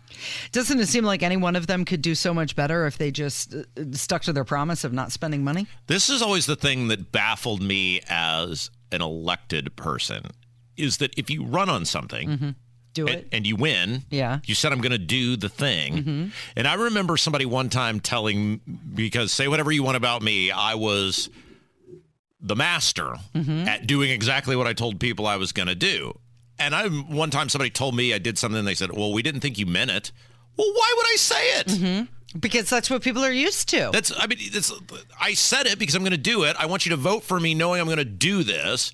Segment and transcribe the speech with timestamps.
[0.52, 3.10] Doesn't it seem like any one of them could do so much better if they
[3.10, 5.66] just uh, stuck to their promise of not spending money?
[5.86, 10.26] This is always the thing that baffled me as an elected person
[10.76, 12.50] is that if you run on something, mm-hmm
[12.92, 13.14] do it.
[13.14, 14.02] And, and you win.
[14.10, 14.40] Yeah.
[14.44, 15.94] You said, I'm going to do the thing.
[15.94, 16.28] Mm-hmm.
[16.56, 18.60] And I remember somebody one time telling,
[18.94, 21.30] because say whatever you want about me, I was
[22.40, 23.68] the master mm-hmm.
[23.68, 26.18] at doing exactly what I told people I was going to do.
[26.58, 29.22] And I one time somebody told me I did something and they said, "Well, we
[29.22, 30.12] didn't think you meant it."
[30.56, 31.66] Well, why would I say it?
[31.66, 32.38] Mm-hmm.
[32.38, 33.90] Because that's what people are used to.
[33.92, 34.72] That's I mean, that's
[35.20, 36.54] I said it because I'm going to do it.
[36.58, 38.92] I want you to vote for me knowing I'm going to do this.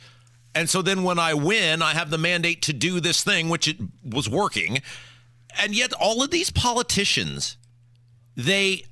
[0.54, 3.68] And so then when I win, I have the mandate to do this thing, which
[3.68, 4.80] it was working.
[5.60, 7.56] And yet all of these politicians,
[8.36, 8.84] they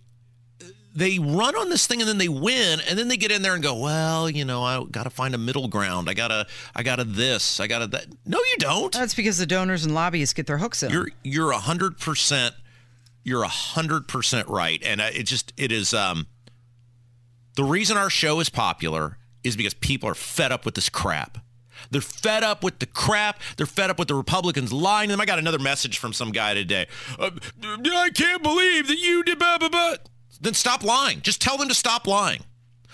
[0.96, 3.52] they run on this thing and then they win and then they get in there
[3.52, 6.08] and go well you know i gotta find a middle ground.
[6.08, 8.06] I gotta i gotta this i gotta that.
[8.24, 8.92] No you don't.
[8.92, 10.90] That's because the donors and lobbyists get their hooks in.
[10.90, 12.54] You're you're a hundred percent
[13.24, 14.82] you're a hundred percent right.
[14.82, 16.26] And it just it is um
[17.56, 21.38] the reason our show is popular is because people are fed up with this crap
[21.90, 23.40] they're fed up with the crap.
[23.56, 25.20] They're fed up with the Republicans lying to them.
[25.20, 26.86] I got another message from some guy today.
[27.18, 27.30] Uh,
[27.62, 29.94] I can't believe that you did blah, blah, blah.
[30.40, 31.20] Then stop lying.
[31.22, 32.42] Just tell them to stop lying.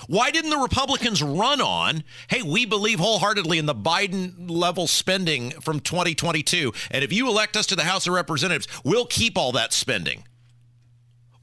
[0.08, 5.50] Why didn't the Republicans run on, hey, we believe wholeheartedly in the Biden level spending
[5.52, 6.72] from 2022.
[6.90, 10.24] And if you elect us to the House of Representatives, we'll keep all that spending.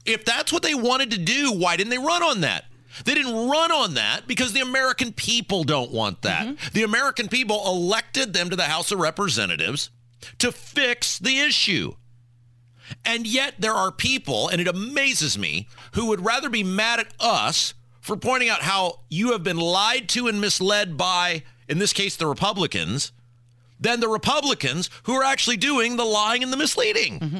[0.04, 2.64] If that's what they wanted to do, why didn't they run on that?
[3.04, 6.46] They didn't run on that because the American people don't want that.
[6.46, 6.72] Mm-hmm.
[6.72, 9.90] The American people elected them to the House of Representatives
[10.38, 11.94] to fix the issue.
[13.04, 17.14] And yet there are people, and it amazes me, who would rather be mad at
[17.20, 21.92] us for pointing out how you have been lied to and misled by, in this
[21.92, 23.12] case, the Republicans,
[23.78, 27.20] than the Republicans who are actually doing the lying and the misleading.
[27.20, 27.38] Mm-hmm.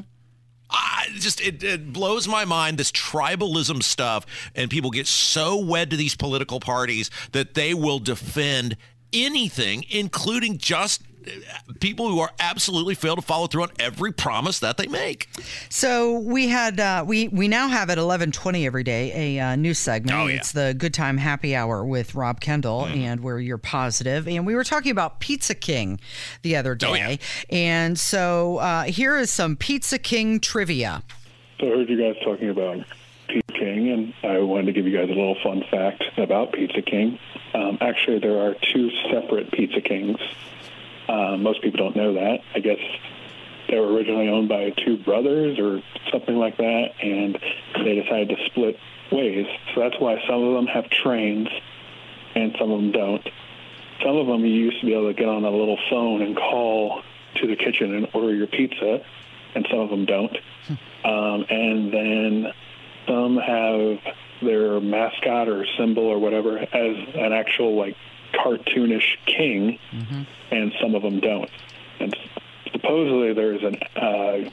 [0.70, 5.90] I just it, it blows my mind this tribalism stuff and people get so wed
[5.90, 8.76] to these political parties that they will defend
[9.12, 11.02] anything including just
[11.80, 15.28] people who are absolutely fail to follow through on every promise that they make.
[15.68, 19.56] So we had uh, we we now have at eleven twenty every day a uh,
[19.56, 20.18] news segment.
[20.18, 20.36] Oh, yeah.
[20.36, 22.96] It's the Good Time Happy Hour with Rob Kendall, mm.
[22.96, 24.26] and where you're positive.
[24.28, 26.00] And we were talking about Pizza King
[26.42, 27.16] the other day, oh, yeah.
[27.50, 31.02] and so uh, here is some Pizza King trivia.
[31.58, 32.78] So I heard you guys talking about
[33.28, 36.82] Pizza King, and I wanted to give you guys a little fun fact about Pizza
[36.82, 37.18] King.
[37.52, 40.18] Um, actually, there are two separate Pizza Kings.
[41.08, 42.40] Uh, most people don't know that.
[42.54, 42.78] I guess
[43.68, 45.82] they were originally owned by two brothers or
[46.12, 47.38] something like that, and
[47.84, 48.78] they decided to split
[49.12, 49.46] ways.
[49.74, 51.48] So that's why some of them have trains
[52.34, 53.28] and some of them don't.
[54.04, 56.36] Some of them you used to be able to get on a little phone and
[56.36, 57.02] call
[57.36, 59.04] to the kitchen and order your pizza,
[59.54, 60.36] and some of them don't.
[61.02, 62.52] Um, and then
[63.08, 63.98] some have
[64.42, 67.96] their mascot or symbol or whatever as an actual like
[68.34, 70.22] cartoonish king, mm-hmm.
[70.50, 71.50] and some of them don't.
[71.98, 72.16] And
[72.72, 74.50] supposedly there's an uh,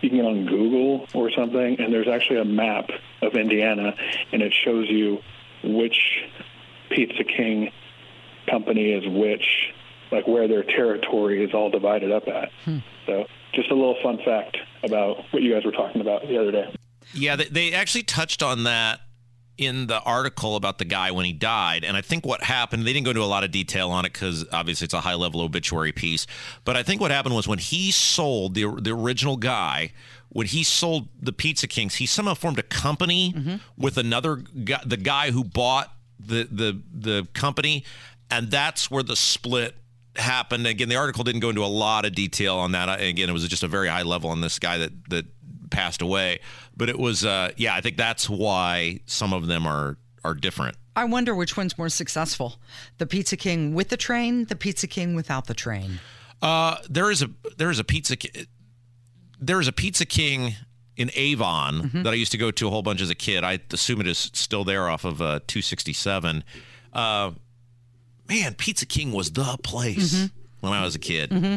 [0.00, 2.90] you can get on Google or something, and there's actually a map
[3.22, 3.94] of Indiana,
[4.32, 5.20] and it shows you
[5.62, 6.24] which
[6.90, 7.72] Pizza King
[8.50, 9.72] company is which,
[10.12, 12.52] like where their territory is all divided up at.
[12.64, 12.78] Hmm.
[13.06, 16.52] So just a little fun fact about what you guys were talking about the other
[16.52, 16.74] day.
[17.14, 19.00] Yeah, they, they actually touched on that
[19.56, 21.84] in the article about the guy when he died.
[21.84, 24.12] And I think what happened, they didn't go into a lot of detail on it
[24.12, 26.26] because obviously it's a high level obituary piece.
[26.64, 29.92] But I think what happened was when he sold the, the original guy,
[30.28, 33.56] when he sold the Pizza Kings, he somehow formed a company mm-hmm.
[33.78, 37.84] with another guy, the guy who bought the, the, the company.
[38.30, 39.76] And that's where the split
[40.16, 40.66] happened.
[40.66, 43.00] Again, the article didn't go into a lot of detail on that.
[43.00, 45.26] Again, it was just a very high level on this guy that, that
[45.74, 46.40] passed away.
[46.76, 50.76] But it was, uh, yeah, I think that's why some of them are are different.
[50.96, 52.56] I wonder which one's more successful:
[52.98, 56.00] the Pizza King with the train, the Pizza King without the train.
[56.40, 58.16] Uh, there is a there is a pizza
[59.40, 60.54] there is a Pizza King
[60.96, 62.02] in Avon mm-hmm.
[62.04, 63.42] that I used to go to a whole bunch as a kid.
[63.42, 66.44] I assume it is still there off of uh, 267.
[66.92, 67.32] Uh,
[68.28, 70.14] man, Pizza King was the place.
[70.14, 71.30] Mm-hmm when I was a kid.
[71.30, 71.56] Mm-hmm.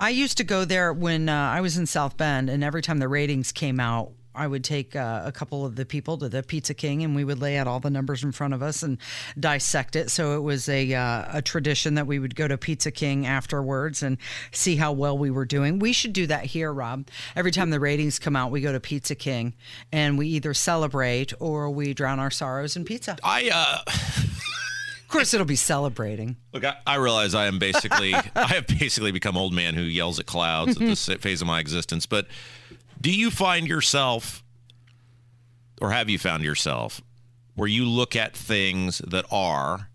[0.00, 2.98] I used to go there when uh, I was in South Bend, and every time
[2.98, 6.42] the ratings came out, I would take uh, a couple of the people to the
[6.44, 8.98] Pizza King, and we would lay out all the numbers in front of us and
[9.38, 10.10] dissect it.
[10.10, 14.02] So it was a uh, a tradition that we would go to Pizza King afterwards
[14.02, 14.16] and
[14.52, 15.80] see how well we were doing.
[15.80, 17.08] We should do that here, Rob.
[17.34, 19.54] Every time the ratings come out, we go to Pizza King,
[19.92, 23.18] and we either celebrate or we drown our sorrows in pizza.
[23.24, 23.50] I.
[23.52, 24.24] Uh...
[25.08, 26.36] Of course, it'll be celebrating.
[26.52, 30.20] Look, I, I realize I am basically, I have basically become old man who yells
[30.20, 32.04] at clouds at this phase of my existence.
[32.04, 32.26] But
[33.00, 34.44] do you find yourself,
[35.80, 37.00] or have you found yourself,
[37.54, 39.88] where you look at things that are,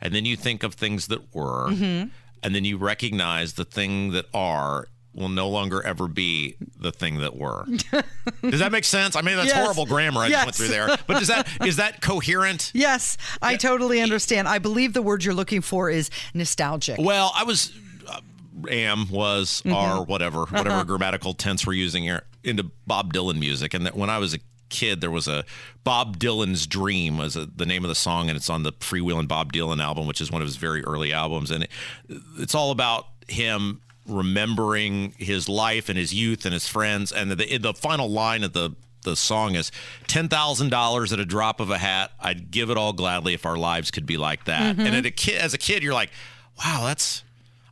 [0.00, 2.08] and then you think of things that were, mm-hmm.
[2.42, 7.18] and then you recognize the thing that are will no longer ever be the thing
[7.18, 7.66] that were.
[8.42, 9.16] does that make sense?
[9.16, 9.62] I mean, that's yes.
[9.62, 10.44] horrible grammar I yes.
[10.44, 10.98] just went through there.
[11.06, 12.70] But does that is that coherent?
[12.74, 13.58] Yes, I yeah.
[13.58, 14.48] totally understand.
[14.48, 16.98] I believe the word you're looking for is nostalgic.
[16.98, 17.72] Well, I was
[18.08, 18.20] uh,
[18.70, 19.74] am was mm-hmm.
[19.74, 20.84] are whatever whatever uh-huh.
[20.84, 24.38] grammatical tense we're using here into Bob Dylan music, and that when I was a
[24.68, 25.44] kid, there was a
[25.84, 29.26] Bob Dylan's Dream was a, the name of the song, and it's on the Freewheelin'
[29.26, 31.70] Bob Dylan album, which is one of his very early albums, and it,
[32.38, 37.12] it's all about him remembering his life and his youth and his friends.
[37.12, 39.70] And the, the final line of the the song is
[40.06, 42.10] ten thousand dollars at a drop of a hat.
[42.20, 44.76] I'd give it all gladly if our lives could be like that.
[44.76, 44.86] Mm-hmm.
[44.86, 46.10] And a kid, as a kid, you're like,
[46.58, 47.22] wow, that's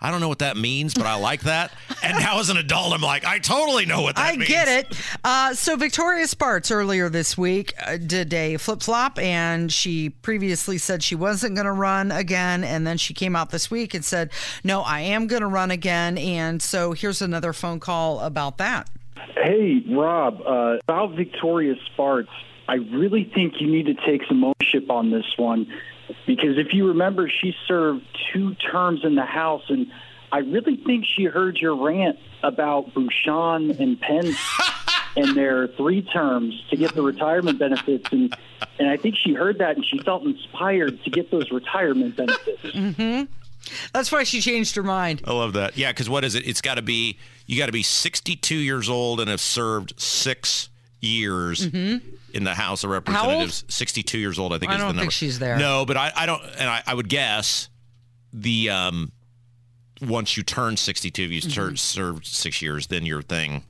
[0.01, 1.73] I don't know what that means, but I like that.
[2.03, 4.45] And now as an adult, I'm like, I totally know what that I means.
[4.45, 5.01] I get it.
[5.25, 10.79] Uh, so Victoria Spartz earlier this week uh, did a flip flop, and she previously
[10.79, 14.05] said she wasn't going to run again, and then she came out this week and
[14.05, 14.31] said,
[14.63, 18.89] "No, I am going to run again." And so here's another phone call about that.
[19.35, 22.31] Hey, Rob, uh, about Victoria Spartz,
[22.69, 25.67] I really think you need to take some ownership on this one
[26.27, 29.87] because if you remember, she served two terms in the House, and
[30.33, 34.37] I really think she heard your rant about Bucshon and Pence
[35.17, 38.37] and their three terms to get the retirement benefits, and
[38.79, 42.63] and I think she heard that and she felt inspired to get those retirement benefits.
[42.63, 43.25] Mm-hmm.
[43.93, 45.23] That's why she changed her mind.
[45.27, 45.77] I love that.
[45.77, 46.47] Yeah, because what is it?
[46.47, 50.69] It's got to be you got to be 62 years old and have served six
[51.07, 52.07] years mm-hmm.
[52.35, 53.65] in the House of Representatives.
[53.69, 54.73] 62 years old, I think.
[54.73, 55.01] I is the number.
[55.01, 55.59] I think she's there.
[55.59, 57.69] No, but I, I don't, and I, I, would guess
[58.33, 59.13] the um,
[60.03, 61.75] once you turn 62, you mm-hmm.
[61.77, 63.65] served six years, then your thing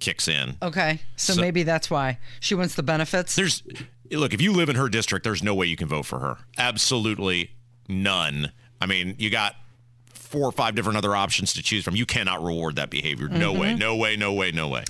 [0.00, 0.56] kicks in.
[0.62, 3.36] Okay, so, so maybe that's why she wants the benefits.
[3.36, 3.62] There's
[4.10, 6.38] look, if you live in her district, there's no way you can vote for her.
[6.58, 7.52] Absolutely
[7.88, 8.52] none.
[8.80, 9.56] I mean, you got
[10.12, 11.96] four or five different other options to choose from.
[11.96, 13.28] You cannot reward that behavior.
[13.28, 13.60] No mm-hmm.
[13.60, 14.84] way, no way, no way, no way.